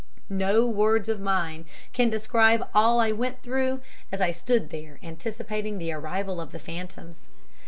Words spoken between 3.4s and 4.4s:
through as I